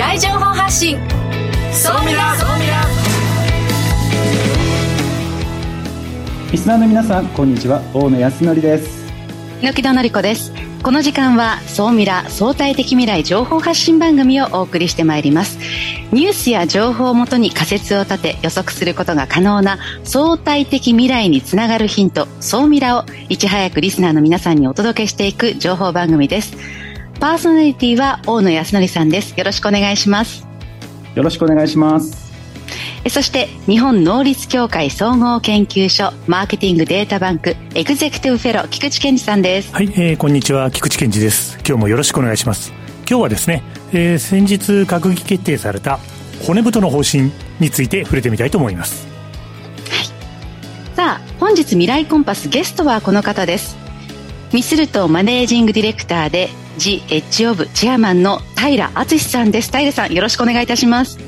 [0.00, 0.96] 来情報発信。
[1.70, 2.86] 総ミラ総ミラ
[6.50, 7.82] リスナーの皆さんこんにちは。
[7.92, 9.12] 大野康則です。
[9.60, 10.54] 猪木戸典子です。
[10.82, 15.58] この時間は総ミラ相対的未来情報発信番組をお送りしてまいります。
[16.12, 26.56] ニュースや情報をもとに仮説を立て予測することが可能な相対的未来につながるヒント総ミラをいち早くリスナーの皆さんにお届けしていく情報番組です
[27.20, 29.38] パーソナリティは大野康則さんです。
[29.38, 30.46] よろしくお願いします。
[31.14, 32.32] よろしくお願いします。
[33.08, 39.72] そして日本能率協会総合研究所マーケティングデータバンクエグゼクティブフェロー菊池健二さんです。
[39.72, 40.70] はい、えー、こんにちは。
[40.70, 41.58] 菊池健二です。
[41.66, 42.72] 今日もよろしくお願いします。
[43.10, 45.98] 今日はですね、えー、先日閣議決定された
[46.46, 49.08] 骨太の方針について触れてみたいと思います、
[49.90, 53.79] はい、さあ本日未来コンパスゲストはこの方です
[54.52, 61.18] ミスルトマネージングディレクターで g エッジオブチェアマンの平敦さんです平さんよろしくお願いいたします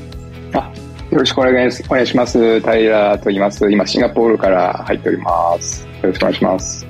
[0.54, 0.72] あ
[1.12, 2.60] よろしくお願いします。
[2.60, 3.70] 平と言います。
[3.70, 5.86] 今、シンガポールから入っております。
[5.86, 6.86] よろしくお願いします。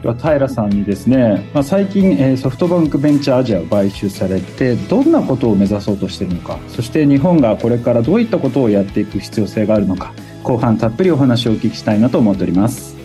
[0.00, 12.96] では平さんにですね、まあ、最近、えー、ソフトバンクベンチャーアジアを買収されてどんなことを目指そうとしているのかそして日本がこれからどういったことをやっていく必要性があるのか後半たっぷりお話をお聞きしたいなと思っております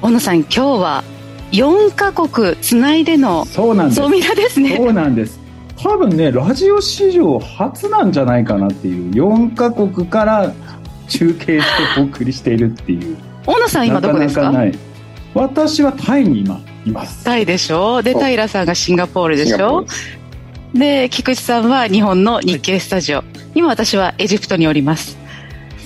[0.00, 1.04] 小野さん今日は
[1.52, 4.00] 4カ国つないでのそうなんです。
[4.00, 4.76] ゾミラですね。
[4.76, 5.38] そうなんです。
[5.76, 9.10] 多分ねラジオ史上初なんじゃないかなっていう。
[9.12, 10.52] 4カ国から
[11.08, 13.16] 中継してお送りしているっていう。
[13.46, 14.52] 大野さん今どこですか？
[15.34, 17.24] 私はタイに今います。
[17.24, 18.02] タイでしょ？
[18.02, 19.84] で平さんがシンガポールでしょ？
[20.74, 25.18] で菊池さんは日本の日経スタジオ、はい、今私はエジプトにおります。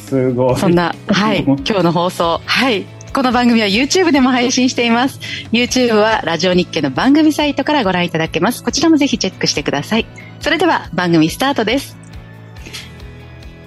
[0.07, 0.57] すごい。
[0.57, 1.43] そんなはい。
[1.45, 2.41] 今日の放送。
[2.45, 2.85] はい
[3.17, 5.19] この番組は YouTube でも配信しています。
[5.51, 8.63] YouTube はラジオ日経の番組サイトからご覧いただけます。
[8.63, 10.07] こちらもぜひチェックしてください。
[10.39, 11.97] それでは番組スタートです。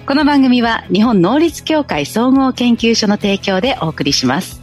[0.06, 4.62] この番組は日本能率協会総合研究所の提供でお送りします。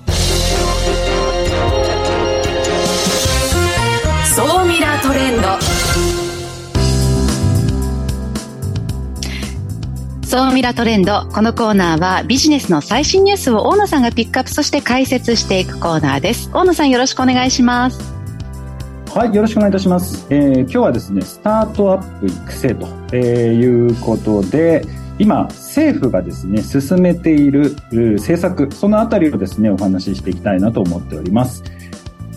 [4.34, 5.77] 総ミラートレンド。
[10.38, 11.28] 総ミラトレンド。
[11.34, 16.52] このコーナーはビジネスの最新ニュースを大野さんがピックアップ、そして解説していくコーナーです。
[16.54, 18.00] 大野さんよろしくお願いします。
[19.16, 20.28] はい、よろしくお願いいたします。
[20.30, 24.86] えー、今日はですね、スタートアップ育成と、えー、いうことで、
[25.18, 27.76] 今、政府がですね、進めている
[28.18, 31.64] 政策、そのあたりをですね、お話ししていきたいなと思っております。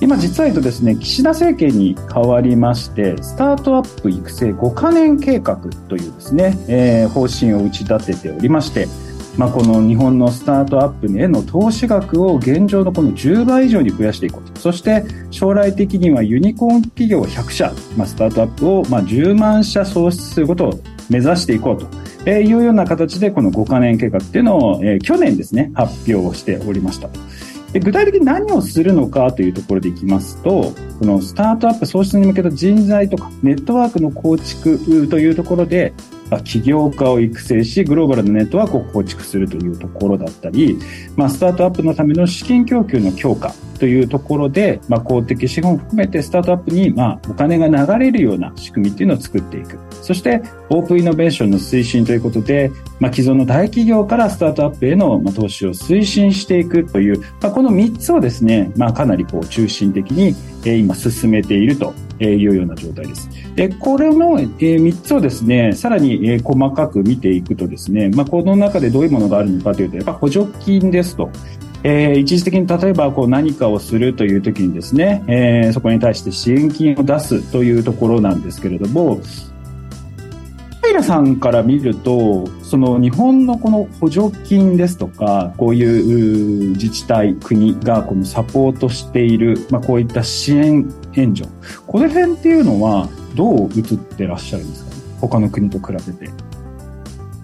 [0.00, 5.56] 今実は言うとですね、岸田政権に変わりまして、スタートアップ育成5カ年計画
[5.88, 8.89] というですね、えー、方針を打ち立てておりまして、
[9.37, 14.59] まあ、この日本のスタートアップへの投資額を現状のこの10倍以上に増やしていこうと。
[14.60, 21.87] そして将来的にはユニコーン企業100社、まあ、スタートアップをまあ10万社創出することを目指していこうと。
[22.28, 27.09] いうような形でこの5カ年計画っていうのを、去年ですね、発表をしておりました。
[27.72, 35.92] で具体的に何をするのかというところでいきますと、このスタートアップ創出に向けた人材とかネットワークの構築というところで、
[36.38, 40.78] 起業家を育成し、グローバルなネットワークを構築するというところだったり、
[41.16, 49.78] まあ、スタートアップのための資金供給の強化というところで、まあ、公的資本を含めてスタートアップに、まあ、お金が流れるような仕組みっていうのを作っていく。
[50.02, 52.70] そして、オープンイノベーションの推進ということで、
[53.00, 63.28] まあ、既存の大企業からスタートアップへの、投資を推進していくという、まあ、この3つをですね、まあ、かなりこう中心的に、今進めているとえいうような状態です。
[63.56, 71.30] で、これの3つをですね、さらにえ細かく見ていくとですね、まあ、この中でどういうものがあるのかというと、やっぱ補助金ですと。
[71.82, 79.19] えー、一時的に例えばこう何かをするという時にですね、えー、そこに対して支援金を出すというところなんですけれども、
[80.91, 91.48] 平さんから見ると、その日本のこの補助金ですとか、こういう自治体、国がこのサポートしている、まあ、こういった支援援助、
[91.86, 96.30] この辺っていうのはどう映ってらっしゃるんですか、ね、他の国と比べて。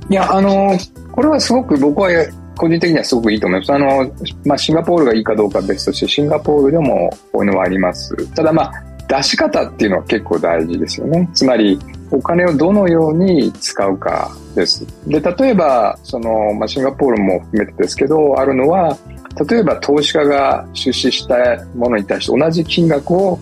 [0.08, 0.76] いや、あの、
[1.12, 2.10] これはすごく僕は
[2.56, 3.72] 個人的にはすごくいいと思います。
[3.72, 4.10] あの、
[4.44, 8.14] まあ、シンガポールがいいかどうかは別として、シンガポールでもこういうのはあります。
[8.34, 8.72] ただまあ、
[9.08, 11.28] 出し方っていうのは結構大事ですよね。
[11.32, 11.78] つまり、
[12.10, 14.86] お金をどのように使うかです。
[15.06, 18.96] で、例えば、その、まあ、シンガポールも含めてですけど、あるのは、
[19.48, 23.38] 例えば投資家が出資したものに対して同じ金額を、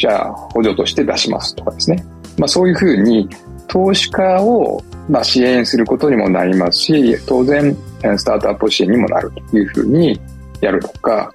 [0.00, 2.02] じゃあ補助として出しますとかですね。
[2.38, 3.28] まあそういうふうに
[3.68, 7.76] 投資家をまあ支援することにもなりますし、当然
[8.16, 10.18] スタートアップ支援にもなるというふうに
[10.62, 11.30] やるとか、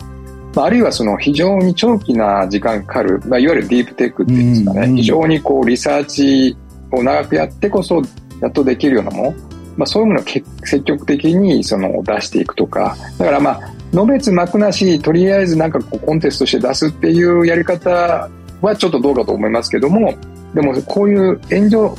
[0.56, 6.58] まあ、あるいはその非常に長期な時間かかる、まあ、いわゆるディープテックっていうんですかね、非常にこうリサーチ
[6.92, 8.02] を長くやってこそ、
[8.42, 9.34] やっとできるようなもの、
[9.78, 13.60] まあ、そういうものを積極的にその出していくとか、だからまあ、
[13.94, 18.30] のべつ幕なし、とりあえずなんかこうコンテストして出すっていうやり方
[18.66, 20.14] はちょっとどうかと思いますけども、
[20.54, 21.90] でもこういう援助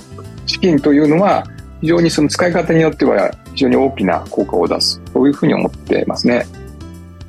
[0.46, 1.46] 資金というのは、
[1.80, 6.46] 非常にその使い方によっては非常に大きな効果を出す、そういうふうに思ってますね。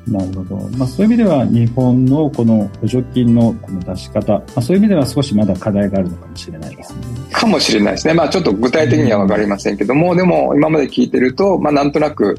[0.06, 0.56] なるほど。
[0.78, 7.00] まあそういう意味では日本のこの補助金のこの出し方、まあそういう意味では少しまだ課題があるのかもしれないですね。
[7.30, 8.14] かもしれないですね。
[8.14, 12.38] まあちょっと具体的にはわかりませんけども、でも今まで聞いてると、まあなんとなく、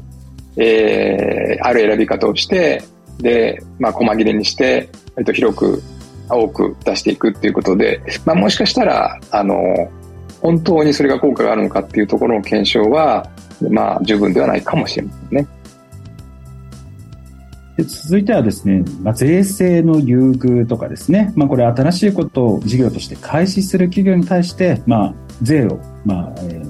[0.56, 2.82] えー、ある選び方をして、
[3.18, 5.82] で、まあ細切れにして、割と広く、
[6.36, 9.56] 多く出していくっていうことで、まあもしかしたら、あの、
[10.40, 13.28] 本当にそれが効果があるのかっていうところの検証は、
[13.70, 15.48] まあ十分ではないかもしれませんね。
[17.76, 26.60] で続いてはですね、まあ、税制の優遇とかですね、まあ、これ新しいことを事業として開始する企業に対して、まあ、税を、まあ、え、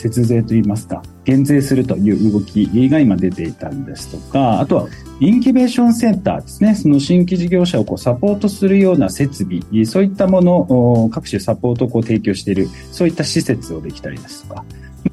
[0.00, 4.88] 節税といいますか、減税するという動きが今出ていたんですとか、あとは
[5.20, 14.64] インキュベーションセンターですね、その新規事業者をこうサポートするような設備、そういったものを各種サポートをこう提供している、そういった施設をできたりですとか、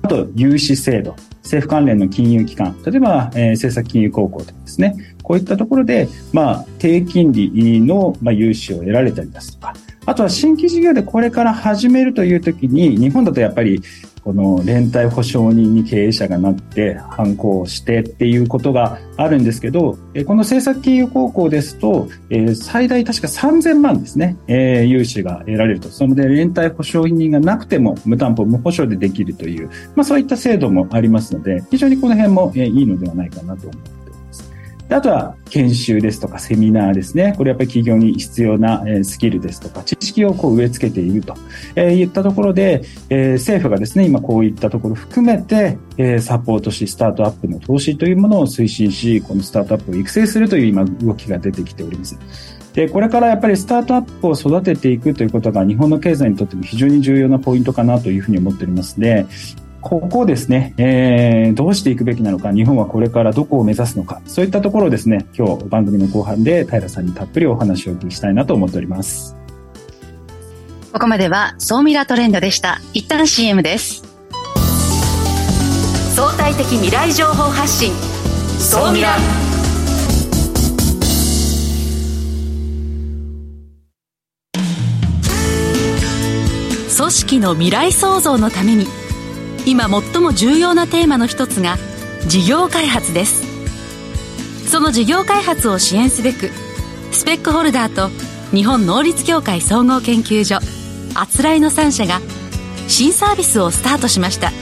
[0.04, 9.74] あと融資制度、政府関連の金融機関、例えば、えー、政策金融高校とかですね、こういったところで、まあ、低金利の、まあ、融資を得られたりですとか、
[10.06, 13.82] あとは新規事業でこれから始めるという時に、日本だとやっぱり
[14.28, 22.10] この連帯保証人に経営者がなって反抗してっていうことがあるんですけど、この政策金融高校ですと、
[22.54, 24.36] 最大確か3000万ですね、
[24.86, 25.88] 融資が得られると。
[25.88, 33.97] そので連帯保証人がなくても無担保無保証でできるという、まあそういった制度もありますので、非常にこの辺もいいのではないかなと思います。
[34.90, 37.34] であとは研修ですとかセミナーですね。
[37.38, 41.36] これやっぱり企業に必要なスキルですとか知識をこう植え付けていると、
[41.76, 52.18] えいったところで、え政府がですね、今こういったところ含めて、えサポートし、スタートアップの投資というものを推進し、このスタートアップを育成するという今動きが出てきております。
[52.74, 59.26] で、これからやっぱりスタートアップを育てていくということが日本の経済にとっても非常に重要なポイントかなというふうに思っておりますので、
[59.82, 69.36] ここですね、えー、どうしていくべきなのか、日本はこれからどこを目指すのか、そういったところをですね、今日番組の後半で平さんにたっぷりお話をお聞きしたいなと思っております。
[70.92, 72.82] ここまでは、総ミラトレンドでした。
[72.94, 74.04] 一旦 CM です。
[76.16, 77.94] 相対的未来情報発信、
[78.60, 79.16] 総ミラ。
[86.98, 88.88] 組織の未来創造のために
[89.68, 91.78] 今最も重要なテーマの一つが
[92.26, 93.44] 事業開発です。
[94.70, 96.52] その事業開発を支援すべく
[97.12, 98.10] スペックホルダーと
[98.56, 100.60] 日本能率協会総合研究所
[101.16, 102.22] あつらいの3社が
[102.88, 104.54] 新サービスをスタートしました。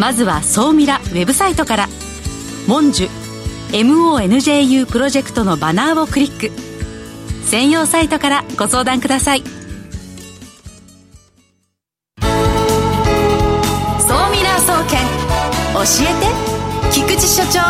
[0.00, 1.88] まずは総ミラウェブサイトから
[2.66, 3.10] 「モンジュ
[3.70, 6.50] MONJU プロジェクト」のバナーをクリック。
[7.44, 9.61] 専用サイトからご相談ください。
[15.82, 17.60] えて菊池所長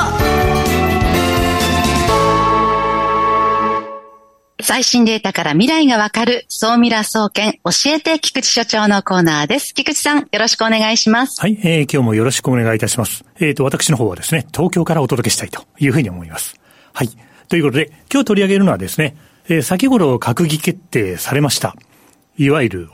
[4.60, 9.72] 最新データから未来がわかる、総ミラ総研教えて菊池所長のコーナーです。
[9.72, 11.40] 菊池さん、よろしくお願いします。
[11.40, 13.24] はい、えー、今日もよろしくお願いいたします。
[13.40, 16.60] えっ、ー、と、私の方はですね、東京からお届けしたいというふうに思います。
[16.92, 17.08] はい。
[17.48, 19.16] ということで、今日取り上げるのはですね、
[19.48, 21.74] えー、先頃閣議決定されました。
[22.36, 22.90] いわゆる、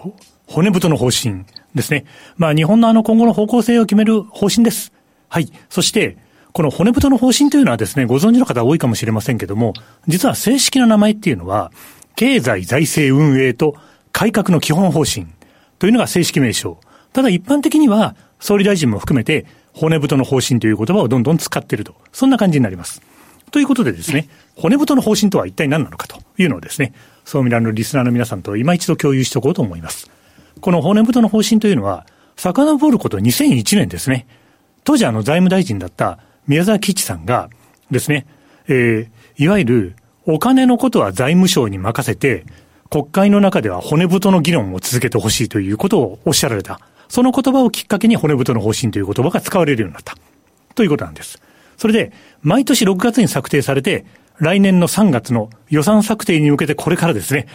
[0.47, 2.05] 骨太の方針ですね。
[2.37, 4.93] まあ、日本のあの今後の方向性を決める方針です。
[5.29, 5.51] はい。
[5.69, 6.17] そして、
[6.53, 9.75] この骨太の方針というのはですね、ご存知の方多いかもしれませんけども、
[10.07, 11.71] 実は正式な名前っていうのは、
[12.17, 13.75] 経済財政運営と
[14.13, 15.27] 改革の基本方針
[15.79, 16.79] というのが正式名称。
[17.13, 21.95] ただ一般的には、総理大臣も含めて、骨太の方針という言葉をどんどん使っていると。
[22.13, 23.03] そんな感じになります。
[23.51, 26.93] ということでですね、骨太の方針とは一体何なのかというのをですね、
[27.25, 30.11] 総ミラのリスナーの皆さんと今一度共有しておこうと思います。
[30.61, 32.07] この骨太の方針というのは、
[32.37, 34.27] 遡ること2001年ですね。
[34.89, 37.51] 当時あの財務大臣だった宮沢吉さんが
[37.91, 38.27] ですね、
[38.69, 42.47] えー、いわゆるお金のことは財務省に任せて、
[42.89, 46.81] 国会の中では骨太の議論を続けてほしいということをおっしゃられた。
[47.11, 50.15] その言葉をきっかけに骨太の方針という言葉が使われるようになった。
[50.75, 51.39] ということなんです。
[51.77, 54.07] それで、毎年6月に策定されて、
[54.39, 57.47] 来年の3月の予算策定に向けてこれからですね、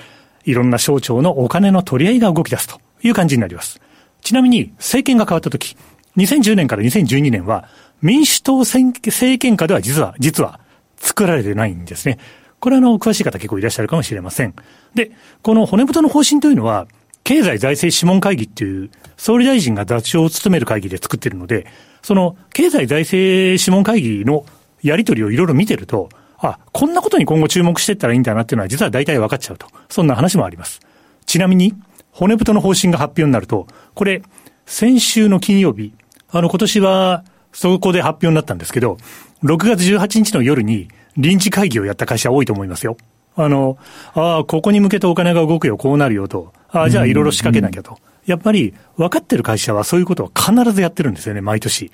[0.45, 3.81] いろんな省庁のお金の取り合いが動き出すという感じになります。
[4.21, 5.75] ちなみに、政権が変わったとき、
[6.17, 7.67] 2010年から2012年は、
[8.01, 8.99] 民主党政
[9.37, 10.59] 権下では実は、実は
[10.97, 12.19] 作られてないんですね。
[12.59, 14.53] これはあの、詳しい方結構いらっしゃるかもしれません。
[14.93, 16.87] で、この骨太の方針というのは、
[17.23, 21.67] 経済財政諮問会議っていう、総理大臣が座長を務める会議で作ってるので、
[22.01, 24.45] その経済財政諮問会議の
[24.81, 29.67] やり取りをいろいろ見てると、あ、こんなことに今後注目していったらいいんだなっていうのは実は大体分かっちゃうと。
[29.89, 30.81] そんな話もあります。
[31.25, 31.73] ちなみに、
[32.11, 34.21] 骨太の方針が発表になると、これ、
[34.65, 35.93] 先週の金曜日、
[36.33, 37.23] あの、今年は、
[37.53, 38.97] そこで発表になったんですけど、
[39.43, 42.97] 6月18日の夜に臨時会議をやった会社多いと思いますよ。
[43.35, 43.77] あの、
[44.15, 46.51] ああ、ここに向けてお金が動くよ、こうなるよと。
[46.69, 47.99] ああ、じゃあいろいろ仕掛けなきゃと。
[48.25, 51.91] やっぱり分かってる会社はそういうことを必ずやってるんですよね、毎年。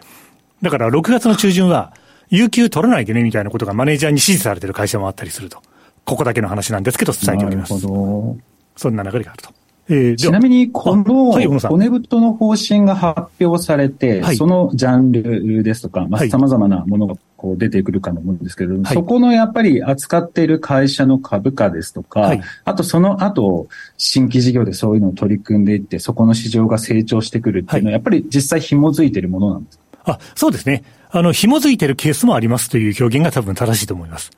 [0.61, 1.93] だから6月の中旬は、
[2.29, 5.61] 有給取らないでね、みたいなことがマネージャーに指示されてる会社もあったりすると。
[6.05, 7.73] ここだけの話なんですけど、伝えておきます。
[7.73, 8.37] なるほど。
[8.77, 9.58] そんな流れがあると。
[9.91, 23.67] えー、ちなみに、この骨太の方針が発表されて、はい、そのジャンルですとか、まあ、様々なものがこう出てくるかと思うんですけれども、はい、そこのやっぱり扱っている会社の株価ですとか、はい、あとその後、
[23.97, 29.83] 新規事業でそういうのを取り組んでいって、そこの市場が成長してくるっていうのは、やっぱり実際紐づいているものなんですか？
[30.05, 30.83] あ、そうですね。
[31.09, 34.29] あの、紐づいているケースもありますという表現が多分正しいと思います。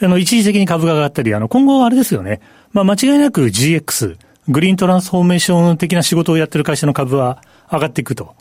[0.00, 2.40] あの、一時的に株価が上がったり、あの、今後はあれですよね。
[2.72, 4.16] まあ、間違いなく GX、
[4.48, 8.34] グリーントランスフォーメーション的な仕事をやってる会社の株は上がっていくと。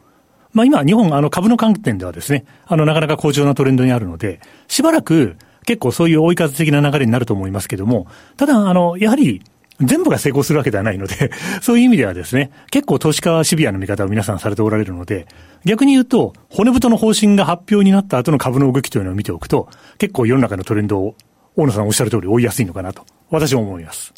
[0.53, 9.41] まあ今、日本、あの株の観点ではですね、あのなかなか好調なトレンドにあるので、しばらく結構そういう追い風的な流れになると思いますけども、ただ、あの、やはり、
[9.79, 11.31] 全部が成功するわけではないので、
[11.62, 15.27] そういう意味ではですね、結構投資家はシビアな見方を皆さんされておられるので、
[15.65, 21.15] 逆に言うと、骨太の方針が発表になった後の株の動きというのを見ておくと、結構世の中のトレンドを、
[21.55, 24.13] 大野さんおっしゃる通り追いやすいのかなと、私も思います。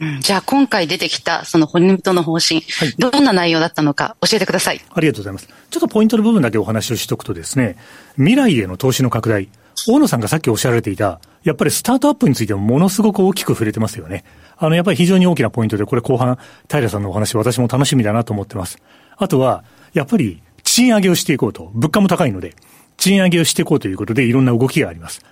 [0.00, 4.80] うん、じゃあ今回出てきたその骨太の方針、はい、どんな内容だったのか教えてください。
[4.90, 5.48] ありがとうございます。
[5.70, 7.76] ちょっとポイントの部分だけお話をしとくとですね、
[8.14, 9.48] 未来への投資の拡大、
[9.88, 14.24] 大野さんがさっきおっしゃられていた、やっぱりスタートアップについてもものすごく大きく触れてますよね。
[14.56, 16.38] あの、やっぱり非常に大きなポイントで、これ後半、
[16.68, 18.78] 平さんのお話、私も楽しみだなと思ってます。
[19.16, 19.64] あとは、
[19.94, 21.70] やっぱり、賃上げをしていこうと。
[21.74, 22.54] 物価も高いので、
[22.96, 25.24] 賃上げをしていこうということで、いろんな動きがあります。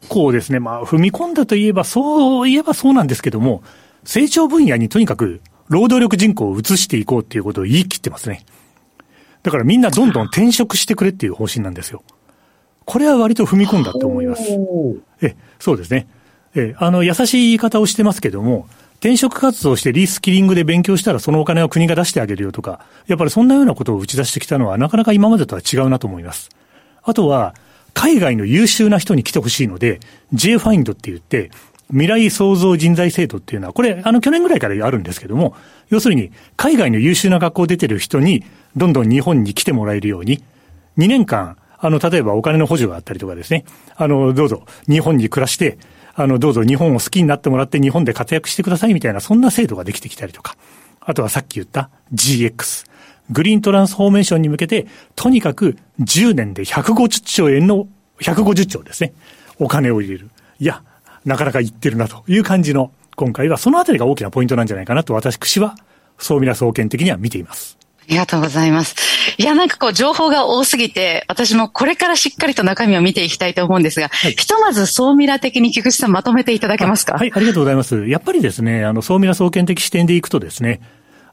[0.00, 3.62] 結構ですね、まあ、踏み込んだといえば、そういえばそうなんですけども、
[4.04, 8.44] 成長分野にとにかく労働力人口を移していこうっていうことを言い切ってますね。
[9.42, 12.02] だからみんなどんどん転職してくれっていう方針なんですよ。
[12.84, 14.42] これは割と踏み込んだと思います。
[15.20, 16.08] え、そうですね。
[16.54, 18.66] え、あの、優しい言い方をしてますけども、
[19.00, 26.48] 転職活動してリスキリングで勉強したらそのお金は国が出してあげるよとか、やっぱりそんなようなことを打ち出してきたのはなかなか今までとは違うなと思います。
[27.02, 27.54] あとは、
[27.94, 30.00] 海外の優秀な人に来てほしいので、
[30.32, 31.50] J ファインドって言って、
[31.90, 35.54] 未来創造人材制度っていうのは、これ、あの、去年ぐらいからあるんですけども、
[35.88, 38.44] 要するに、海外の優秀な学校出てる人に、
[38.76, 40.42] どんどん日本に来てもらえるように、
[40.98, 43.64] 2年間、あの、例えばお金の補助があったりとかですね、
[43.96, 45.78] あの、どうぞ、日本に暮らして、
[46.14, 50.56] あの、どうぞ日本を好きになってもらって日本で活躍してくださいみたいな、そんな制度ができてきたりとか、
[51.00, 52.87] あとはさっき言った GX、
[53.30, 57.86] グリーントランスフォーメーションに向けて、とにかく10年で150兆円の、
[58.20, 59.12] 150兆ですね、
[59.58, 60.30] お金を入れる。
[60.58, 60.82] いや、
[61.24, 65.74] なかなか言ってるなという感じの、今回はそのあたりが大きなポイントなんじゃないかなと私は、
[66.18, 67.76] 総ミラ総研的には見ています。
[68.00, 68.94] ありがとうございます。
[69.36, 77.14] いや、なんかこう、情報が多すぎて、私もこれからしっかりと中身を見ていきたいと思うんですが、はい、ひとまず総ミラ的に菊池さんまとめていただけますか？
[77.14, 78.06] はい、ありがとうございます。
[78.08, 80.80] やっぱりですね、あの、総ミラ総研的視点でいくとですね、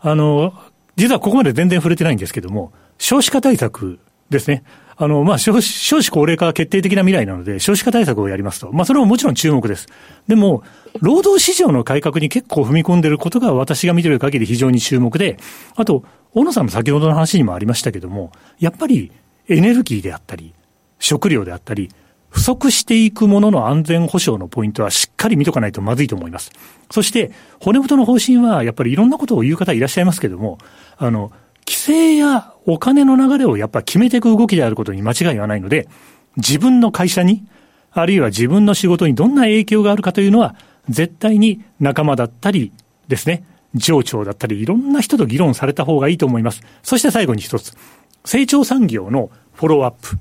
[0.01, 0.53] あの、
[0.95, 3.99] 実はここまで全然触れてないんですけども、少子化対策
[4.29, 4.63] ですね。
[4.97, 8.71] あの、まあ、少子、少子高齢化が決定的な未来なので、少子化対策をやりますと。
[8.71, 9.87] まあ、それももちろん注目です。
[10.27, 10.63] でも、
[11.01, 15.37] 労働市場の改革に結構踏み込んでることが私が見てる限り非常に注目で、
[15.75, 19.11] あと、小野さんの先ほどの話にもありましたけども、やっぱり
[19.49, 20.53] エネルギーであったり、
[20.99, 21.89] 食料であったり、
[22.35, 26.51] 不足していくものの安全保障のポイントはしっかり見とかないとまずいと思います。
[26.91, 30.57] そして、骨太の方針はやっぱりいろんなことを言う方いらっしゃいますけども、
[30.97, 31.31] あの、
[31.65, 35.87] 規制やお金の流れをやっぱ決めていく動きであることに間違いはないので、
[36.35, 37.45] 自分の会社に、
[37.93, 40.55] あるいは自分の仕事にどんな影響があるかというのは、
[40.89, 42.73] 絶対に仲間だったり
[43.07, 46.63] ですね、上長だったり、いろんな人と議論された方がいいと思います。
[46.83, 47.77] そして最後に一つ、
[48.25, 50.17] 成長産業のフォローアップ。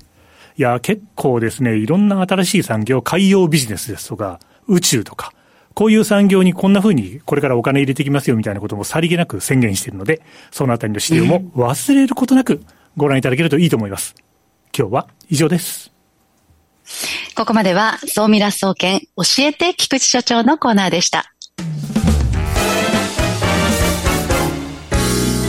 [0.57, 5.33] いや、結構ですね、いろんな新しい産業、海洋ビジネスですとか、宇宙とか、
[5.73, 10.21] こういう産業にこんな風にこれからお金入れてきますよみたいなこともさりげなく宣言しているので、
[10.51, 12.61] そのあたりの資料も忘れることなく
[12.95, 14.15] ご覧いただけるといいと思います。
[14.77, 15.91] 今日は以上です。
[17.35, 21.33] ここまでは、総ミラ総研教えて菊池所長のコーナーでした。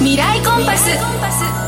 [0.01, 1.66] 未来コンパス。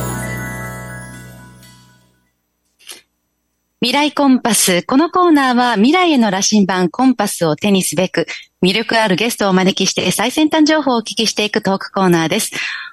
[3.80, 4.82] 未来コンパス。
[4.82, 8.26] このコーナーは未来への羅針盤コンパスを手にすべく、
[8.60, 12.50] 魅力あるゲストをお招きして最先端情報をお聞きしていくトークコーナーです。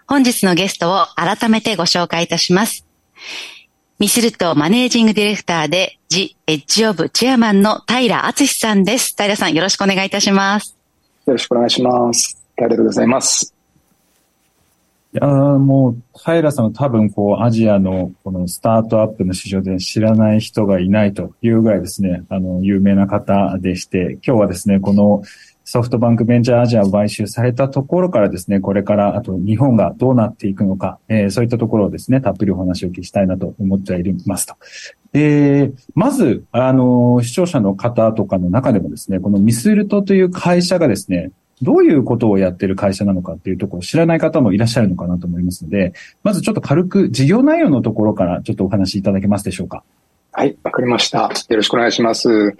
[0.07, 2.85] 本日のゲストを改めてご紹介いたします。
[3.97, 9.15] ミスルトマネージングディレクターで、ジ・エッジオブチェアマンの平敦さんです。
[9.17, 10.75] 平さんよろしくお願いいたします。
[11.25, 12.37] よろしくお願いします。
[12.55, 13.54] 平でございます。
[15.15, 25.21] いやもう、平さんは多分こう、アジアのこのスタートアップの市場で知らない人がいないというぐらいですね、あの、有名な方でして、今日はですね、この
[25.63, 34.55] ソフトバンクベンチャーアジアを買収されたところからですね、これからあと日本がどうなっていくのか、えー、そういったところをですね、たっぷりお話を聞きしたいなと思っていますと。
[35.13, 41.31] で、まず、あの、視聴者の方とかの中でもですね、このミスルトという会社がですね、
[41.61, 45.93] どういうことをやってる会社なのかっていうところを知らない方もいらっしゃるのかなと思いますので、
[46.23, 49.83] まずちょっと軽く事業内容のところからちょっとお話しいただけますでしょうか？
[50.31, 51.31] はい、わかりました。
[51.49, 52.55] よろしくお願いします。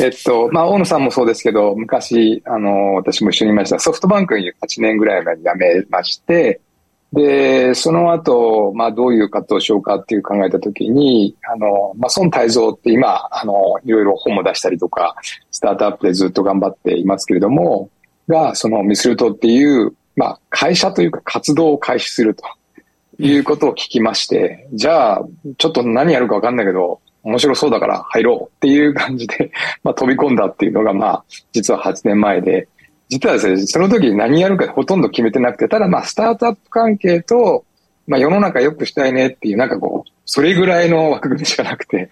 [0.00, 6.60] えっと、まあ、大野さんもそうですけど、昔、あの、私も一緒にいました、ソフトバンクに8年ぐらい前に辞めまして、
[7.12, 15.14] で、その後、まあ、どういう活動をしようかっていう考えたときに、あの、まあ、孫泰造って今、あの、いろいろ本も出したりとか、
[15.50, 17.90] スタートアップでずっと頑張っていますけれども、
[18.28, 22.44] が、そのミスルトっていう、まあ、会社というか活動を開始すると
[23.18, 25.22] いうことを聞きまして、じゃあ、
[25.58, 29.52] ちょっと何やるかわかんないけど、面白そうだから入ろうっていう感じで、
[29.84, 32.68] まあ、飛び込んだっていうのが、まあ、実は8年前で、
[33.08, 37.64] 実はですね、その時何やるかほとんど決めてなくて、ただまあ、スタートアップ関係と、
[38.06, 42.10] まあ、世の中良くしたいねっていう、なんかこう、それぐらいの枠組みしかなくて、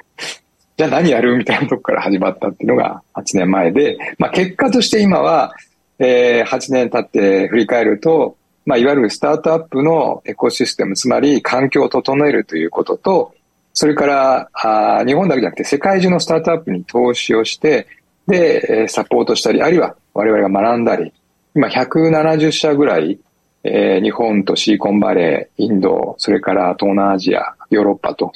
[0.76, 5.54] じゃあ何やるみたいなとこから始まったっていうのが8年前で、まあ、結果として今は、
[6.00, 13.34] えー、8年経って振り返ると、まあ、いわゆるスタートアップのエコシステム、つまり環境を整えるということと、
[13.74, 17.86] それからあ日本だけじゃなくて世界中のスタートアップに投資をして、
[18.26, 21.12] で、サポートしたり、あるいは我々が学んだり、
[21.54, 23.18] 今170社ぐらい、
[23.64, 28.32] えー、日本とシリコンバレー、インド、それから東南アジア、ヨーロッパと、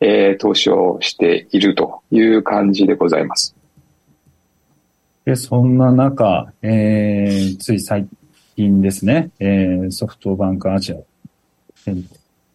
[0.00, 3.56] えー、投資をしているという感じでございます。
[5.30, 8.08] で、そんな中、えー、つい最
[8.56, 10.96] 近ですね、えー、ソフトバンクアジア、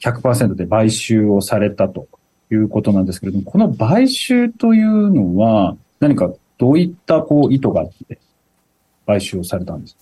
[0.01, 2.09] 100%で買収をされたと
[2.51, 8.19] いうことなんですけれども、この買収というのは、何かどういったこう意図があって
[9.07, 9.95] 買収をされたんです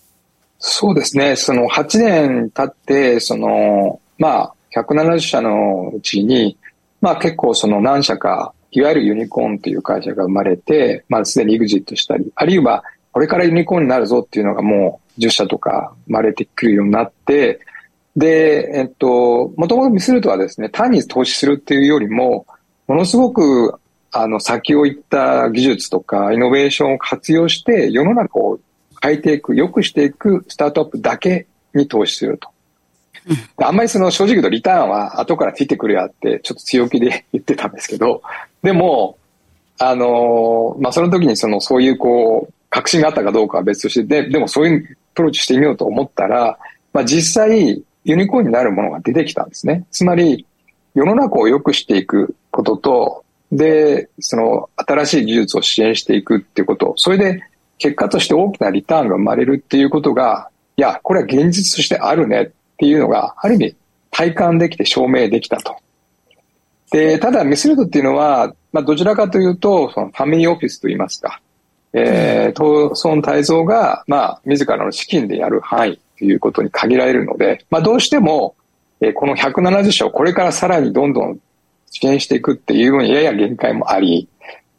[0.57, 1.35] そうですね。
[1.35, 6.57] その8年経って、その、まあ、170社のうちに、
[7.01, 17.59] まあ結構その何社かいわゆるユニコーンという会社が生まれて、まあすでに EXIT したり、あるいはこれからユニコーンになるぞっていうのがもう10社とか生まれてくるようになって、
[18.15, 22.45] で、えっと、もともとミスルトはですね、単に投資するっていうよりも、
[22.87, 23.79] ものすごく
[24.11, 28.59] あの先を行った技術とかイノベーションを活用して世の中を
[29.01, 32.49] 変えていく、良くしていくスタートアップだけに投資すると。
[33.57, 38.21] あんまりその正直言うとリターンは後からついてくるやってちょっと強気で言ってたんですけど、
[38.63, 39.17] でも、
[39.77, 46.57] あのまあ、その時にそのそういうこう、確信があったかどうかは別として、で、でもそういうプローチしてみようと思ったら、
[46.91, 49.85] まあ、実際ユニコーンになるものが出てきたんですね。
[49.91, 50.45] つまり、
[50.95, 57.43] 世の中を良くしていくことと、で、その新しい技術を支援していくっていうこと、それで
[57.77, 63.75] 結果として大きなリターンが生まれるっていうことが、いや、これは現実としてあるねっていうのが、ある意味
[64.11, 65.75] 体感できて証明できたと。
[66.93, 71.41] で、ただミスルドっていうのは、まあ、どちらかというと、そのファミリーオフィスといいますか、
[71.91, 78.55] えー、東村泰造が、まあ、自らの資金でやる範囲ということに限られるので、まあ、どうしても、
[79.01, 81.39] えー、この170社をこれからさらにどんどん
[81.89, 84.29] 支援していくっていうのにやや限界もあり、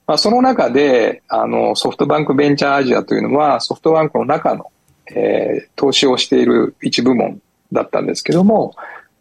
[0.07, 4.71] まあ、その中で、あの、ソフトバンクベンチャーアジアというのは、ソフトバンクの中の、
[5.09, 7.41] えー、投資をしている一部門
[7.73, 8.77] だったんですけども、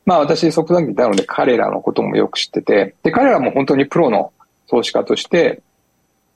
[0.06, 4.34] まあ私ソフトバンクにいたので彼らのこともよく知ってて、で、彼らも本当にプロの
[4.68, 5.62] 投資家として、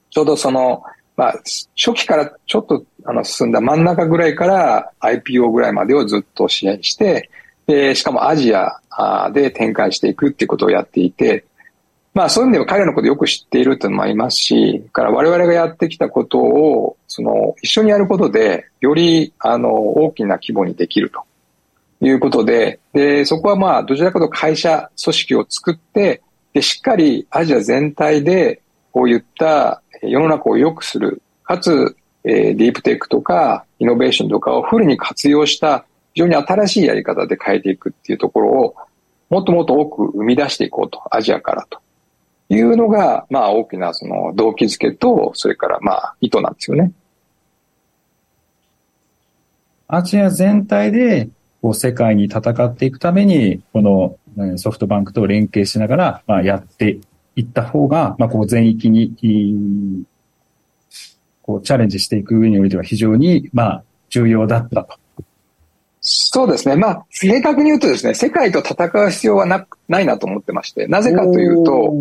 [0.09, 0.83] ちょうどその、
[1.15, 1.33] まあ、
[1.75, 7.29] 初期からちょっとあの進んだ真ん中ぐらいから IPO ぐらいまでをずっと支援して、
[7.65, 8.79] で、しかもアジア
[9.33, 11.45] で展開していくっていうことをやっていて、
[12.13, 21.26] まあそういう意味では彼らのことよく知っているというのもありますし、から我々がやってきたことを、その一緒にやることで、よりあの大きな規模にできると。
[22.01, 26.21] いうことで、で、そこはまあどちらかというと会社組織を作って、
[26.53, 38.75] で、しっかりアジア全体でこういった世の中を良くする、かつ、えー、ディープテックとかイノベーションとかをフルに活用した非常に新しいやり方で変えていくっていうところを
[39.29, 41.79] もっともっと多く生み出していこうと、アジアからと
[42.49, 46.91] いうのが、まあ大きなその動機づけと、それからまあ意図なんですよね。
[49.87, 51.29] アジア全体で、
[51.61, 56.99] こう世界に戦っていくために、このソフトバンクと連携しながら、まあ、やって
[57.35, 60.05] いった方が、まあ、こう全域に、
[61.41, 64.97] こうチャレンジしていく上においては非常に、まあ、重要だったと。
[66.01, 66.75] そうですね。
[66.75, 71.93] まあ、正確に言うとですね、世界と戦う必要はなないなと思ってまして、なぜかというと、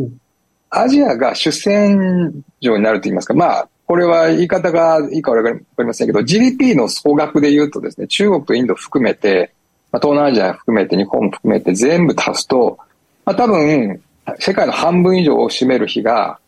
[0.70, 9.52] アジアが主戦場になると言いますか、まあ、これは言い方がいいかわかりませんけど、GDP の総額で言うとですね、中国とインド含めて、
[9.92, 12.78] まあ、東南アジア含めて、日本含めて全部足すと、
[13.24, 14.00] まあ、多分、
[14.38, 16.38] 世界の半分以上を占める日が、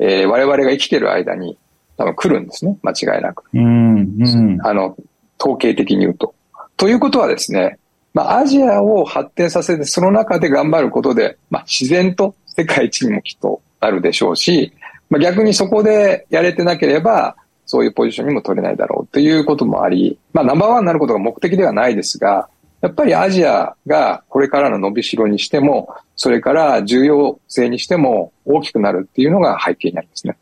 [0.00, 1.56] えー、我々が生きてる間に
[1.96, 2.76] 多分来るんですね。
[2.82, 3.44] 間違いなく。
[3.54, 4.96] うん、うん、あの、
[5.40, 6.34] 統計的に言うと。
[6.76, 7.78] ということはですね、
[8.12, 14.72] まあ、アジアを発展させて、その中で頑張ることで、まあ、自然と世界一にもきっとなるでしょうし、
[15.10, 22.48] まあ、逆にそこでやれてなければ、そういうポジションにも取れないだろうということもあり、まあ、ナンバーワンになることが目的ではないですが、
[22.80, 30.36] やっぱりアジアがこれからの伸びしろにしても、それから重要性にしても大きくなるっていうのが背景にありますね。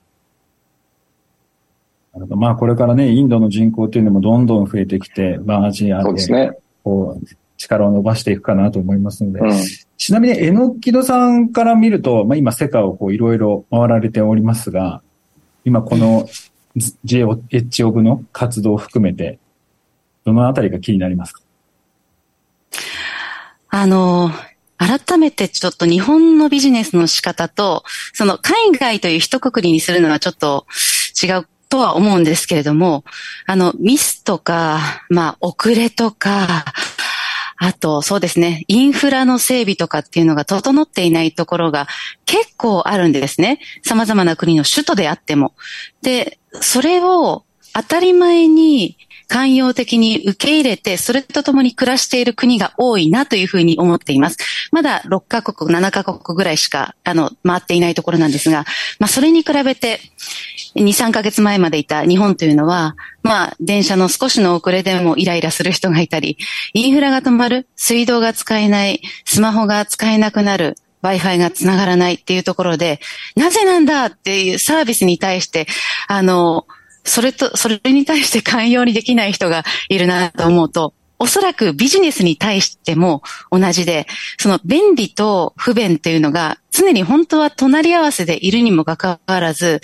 [2.13, 2.37] なるほど。
[2.37, 6.53] まあこれからね、インドの人口っていうのもどんどん増えてきて、まあアジアで、
[6.85, 7.27] こう、
[7.57, 9.53] 力を伸ばしていくかなと思いますので、うん、
[9.97, 15.03] ちなみに、えのきどさんから見ると、まあ今世界をこういろいろ回られておりますが、
[15.65, 16.29] 今この
[17.05, 19.39] JH オブの活動を含めて、
[20.25, 21.43] どのあたりが気になりますか？
[23.69, 24.31] あの、
[24.79, 27.83] 改めてちょっと日本のビジネスの仕方と、
[28.13, 30.67] その海外という一括りにするのはちょっと
[31.23, 33.05] 違うとは思うんですけれども、
[33.47, 36.65] あの、ミスとか、まあ、遅れとか、
[37.59, 41.89] あと、そうですね、インフラの整備とかっていうのが整っていないところが
[42.27, 43.61] 結構あるんですね。
[43.83, 45.55] 様々な国の首都であっても。
[46.03, 48.97] で、それを当たり前に
[49.29, 54.39] 寛容的に受け入れて、それとともに暮らしている国が多いなというふうに思っています。
[54.71, 58.65] まだ6カ国、7カ国ぐらいしか、あの、回っていないところなんですが、
[58.99, 60.01] まあ、それに比べて、
[60.77, 66.39] 2、3ヶ月前までいた日本というのは、まあ、電車の少しの遅れでもイライラする人がいたり、
[66.75, 73.01] インフラが止まる、水道が使えない、スマホが使えなくなる、Wi-Fi が繋がらないっていうところで、
[73.37, 75.67] なぜなんだっていうサービスに対して、
[76.09, 76.67] あの、
[77.07, 84.07] それと、それに対して寛容にできない人がいるなと思うと、おそらくビジネスに対しても同じで、
[84.39, 89.81] その便利と不便っていうのが常に本当は隣り合わせでいるにもかかわらず、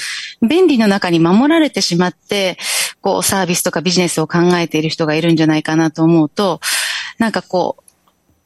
[0.46, 2.58] 便利の中に守られてしまって、
[3.00, 6.60] こうサービスとかビジネスを考えている人がいるんじゃないかなと思うと、
[7.18, 7.82] なんかこう、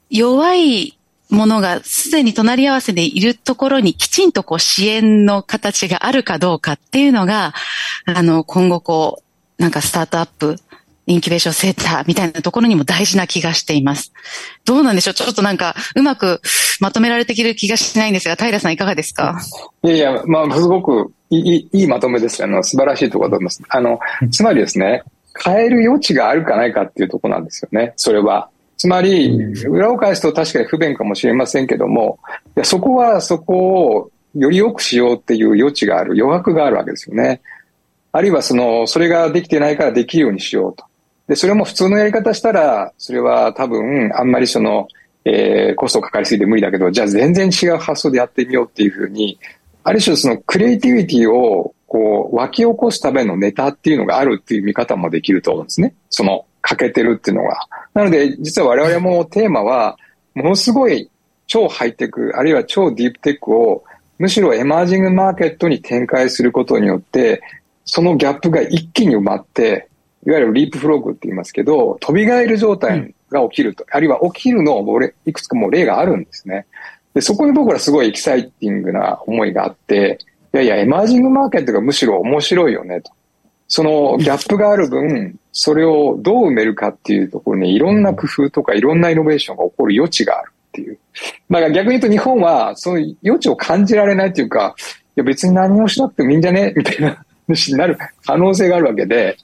[0.08, 0.95] 弱い
[1.28, 7.52] ものがすでに隣り合わせでいるところにきちんとこう支援の形があるかどうかっていうのが、
[8.04, 9.22] あの、今後こ
[9.58, 10.56] う、なんかスタートアップ、
[11.08, 14.12] インキュベーションセンターみたいなところにも大事な気がしています。
[14.64, 15.14] どうなんでしょう？
[15.14, 16.40] ちょっとなんか、うまく
[16.80, 19.38] まとめられてきる気がしないんですが、平さんいかがですか？
[19.84, 23.62] いやいや、まあ、すごくいいいいまとめですあの、素晴らしいところだと思います。
[23.68, 23.98] あの、
[24.30, 25.02] つまりですね、
[25.44, 28.50] 変える余地があるかないかっていうところなんですよね、それは。
[28.86, 29.34] つまり、
[29.66, 32.20] 裏を返すと確かに不便かもしれませんけども、
[32.56, 37.40] いやそこはそこをより良くしようっていう余地がある、余白があるわけですよね。
[38.12, 40.84] あるいはその、それができてないからできるようにしようと。
[41.26, 44.86] で、それも普通のやり方したら、それは多分、あんまりその、
[45.24, 49.36] えー、コストかかりすぎて無理だけど、じゃあ全然違う発想でやってみようっていうふうに、
[49.82, 55.94] ある種そのクリエイティビティをこう湧き起こすためのネタっていうのがあるっていう見方もできると思うんですね。
[56.10, 57.68] その欠けてるっていうのが。
[57.94, 59.96] なので、実は我々もテーマは、
[60.34, 61.08] ものすごい
[61.46, 63.84] 超ハイテク、あるいは超ディープテックを、
[64.18, 67.42] むしろエマージングマーケットに展開することによって、
[67.84, 69.88] そのギャップが一気に埋まって、
[70.26, 76.66] いわゆるリープフロッグって言いますけど、飛び越える状態が起きると、うん、あるいは起きるのをいくつかも例があるんですね。
[77.14, 80.18] で、そこに僕らすごいエキサイティングな思いがあって、
[80.52, 83.12] いやいや、エマージングマーケットがむしろ面白いよねと。
[83.68, 90.98] そのギャップがある分、それをどう埋めるかっていうところにいろんな工夫とかいろんなイノベーションが起こる余地があるっていう。
[91.50, 96.74] だから逆に言うと日本はその余地を感じられないというか、いや別に何をしなくてもいいんじゃね？
[96.76, 99.36] みたいな 話になる可能性があるわけで、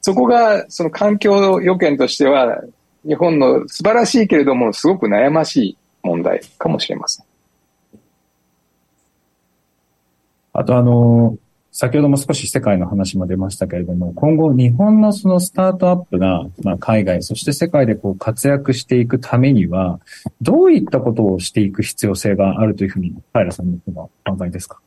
[0.00, 2.60] そこがその環境予見としては
[3.06, 7.26] 日本の素晴らしいけれどもすごく悩ましい問題かもしれません。
[10.54, 11.36] あとあの、
[11.74, 19.98] 先ほども少し世界の話も出ましたけれども、今後日本のそのスタートアップが、まあ、海外、そして世界でこう活躍していくためには、
[20.42, 24.80] どういったことをしていく必要性があるというふうに、平さんのお考えですか？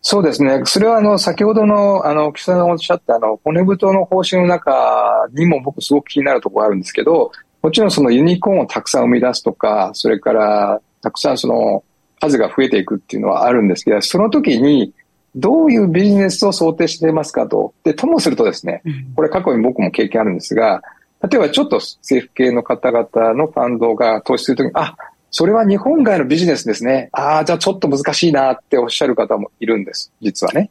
[0.00, 0.62] そうですね。
[0.64, 7.32] それはあの、先ほどの、あの、岸田さんがおっしゃったあの、骨太の方針の中にも僕すごく気になるところがあるんですけど、
[7.62, 11.82] もちろんそのユニコーンをたくさん生み出すとか、それからたくさんその
[12.20, 14.92] 数が増えていくっていうのはあるんですけど、その時に
[15.34, 17.74] どういうビジネスを想定していますかと。
[17.84, 18.82] で、ともするとですね、
[19.16, 20.82] これ過去に僕も経験あるんですが、
[21.22, 24.96] 例えばちょっと政府系の方々のファンドが投資するときに、あ、
[25.30, 27.08] それは日本外のビジネスですね。
[27.12, 30.12] ああ、じゃあちょっと難しいなっておっしゃる方もいるんです。
[30.20, 30.70] 実はね。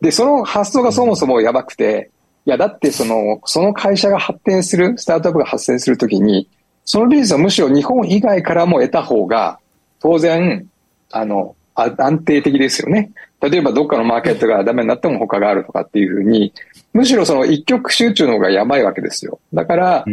[0.00, 2.10] で、その発想がそもそもやばくて、
[2.44, 6.48] いや、だってその、その会社が発展する、スタートアップが発展するときに、
[6.84, 9.58] そのビジネスはむしろ日本以外からも得た方が、
[10.00, 10.68] 当然、
[11.10, 13.10] あの、安定的ですよね。
[13.42, 16.52] 例えばどっかのマーケットがダメになっても他があるとかっていうふうに、
[16.92, 19.40] むしろその一極集中の方がやばいわけですよ。
[19.52, 20.04] だから、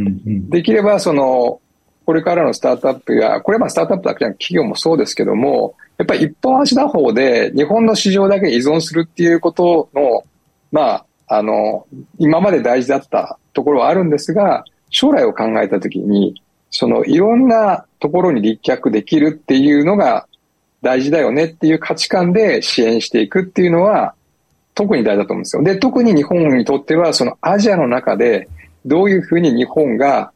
[0.49, 1.61] できればその、
[2.05, 10.23] これからのスタートアップが、これはまあスタートアップだけじゃなく企業もそうですけども、やっぱり一本足打法で日本の市場だけ依存するっていうことの、
[10.71, 11.85] まあ、あの、
[12.17, 20.27] 今まで大事だったところはあるんですが、将来を考えたときに、そのいろんなところに立脚できるっていうのが
[20.81, 24.13] 大事だよねっていう価値観で支援していくっていうのは
[24.75, 25.63] 特に大事だと思うんですよ。
[25.63, 28.47] で、特に日本にとってはそのアジアの中で
[28.85, 30.31] どういうふうに日本が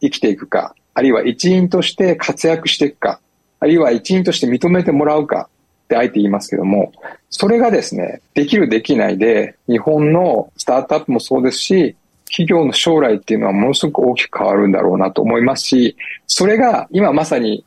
[0.00, 3.20] 生きていくか、あるいは一員として活躍していくか、
[3.58, 5.48] あるいは一員として認めてもらうか
[5.84, 6.92] ってあえて言いますけども、
[7.30, 17.64] それがですね、できるできないで、日本のスタートアップもそうですし、企業の将来っていうのはものすごく大きく変わるんだろうなと思いますし、それが今まさに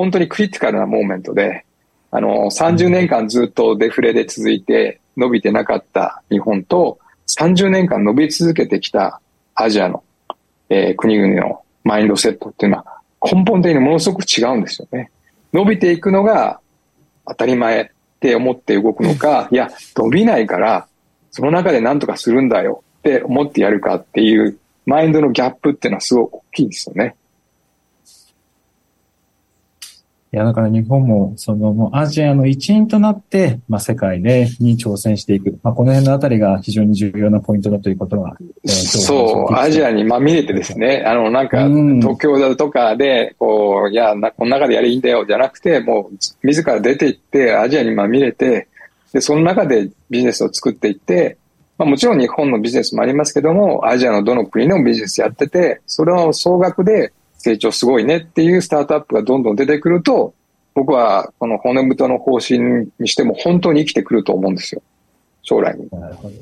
[0.00, 1.66] 本当にクリティカルなモーメントで、
[2.10, 9.20] あの、30年間ずっとデフレで続いて伸びてなかった日本と、30年間伸び続けてきた
[9.54, 10.02] アジアの、
[10.70, 15.10] えー、国々のマインドセットっていうのは根本的にものすごく違うんですよね。
[15.52, 16.60] 伸びていくのが
[17.28, 17.86] 当たり前っ
[18.20, 20.86] て思って動くのか、いや、伸びないから、
[21.30, 27.16] その中で何とかするんだよって思ってやるかっていうマインドのギャップっていうのはすごく大きいですよね。
[30.32, 35.58] いや、だから日本も、その、もうアジアの一員となって、まあ、世界で、に挑戦していく。
[35.64, 46.16] まあ、この辺のあたりが非常に重要なポイントだということは、えー、そう、アジアにまみれてですね、あの、なんか、東京だとかで、こう、いや、なこの中でやりいいんだよ、じゃなくて、もう、
[46.46, 48.68] 自ら出ていって、アジアにまみれて、
[49.12, 51.38] で、その中でビジネスを作っていって、
[51.76, 60.34] まあ、もちろん日本のビジネスもありますけども、アジアのどの国のビジネスやってて、それを総額で成長すごいねっていうスタートアップがどんどん出てくると、
[60.74, 64.82] 僕はこの骨太の方針にしても本当に生きてくると思うんですよ。
[65.42, 65.88] 将来に。
[65.98, 66.34] なるほど。
[66.36, 66.38] い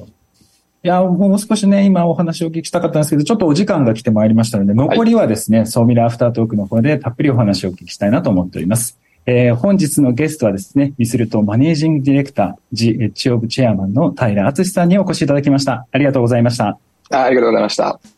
[0.83, 8.99] や、もう少しね、今お話をお聞きしたかったんですけど、ちょっとお時間が来てまいりましたので、残りはですね、はい、ソーミラアフタートークの方でたっぷりお話をお聞きしたいなと思っております。
[9.27, 15.87] えー、本日のゲストはですね、ミスルとマネージングディレクター、ジ・エッジ・オブ・チェアマンの平敦さんにお越しいただきました。
[15.93, 16.79] ありがとうございました。
[17.11, 18.18] あありがとうございました。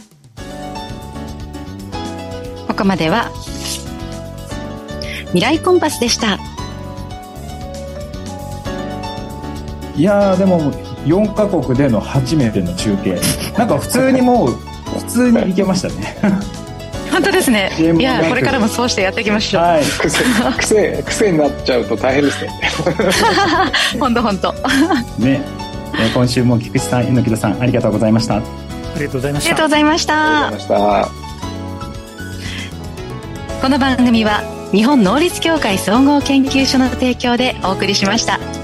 [2.80, 3.30] ここまでは。
[5.34, 6.38] 未来コンパスでした。
[9.94, 10.72] いやでも
[11.04, 13.20] 4カ国での初めての中継。
[13.58, 14.52] なんか普通にもう
[14.98, 16.16] 普通にいけましたね。
[17.12, 17.70] 本当ですね。
[17.78, 19.82] いやこれからもそうしてやっていきましょう、はい、
[20.56, 22.50] 癖癖になっちゃうと大変ですね。
[24.00, 24.54] 本当本当。
[25.18, 25.42] ね。
[26.14, 28.36] 今週も菊池さん猪木田さんありがとうございました。
[28.36, 28.42] あ
[28.96, 29.50] りがとうございました。
[29.50, 31.29] ありがとうございました
[33.60, 34.40] この番組は
[34.72, 38.59] 日本能率協会総合研究所の提供でお送りしました。